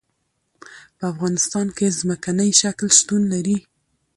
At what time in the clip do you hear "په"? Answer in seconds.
0.97-1.03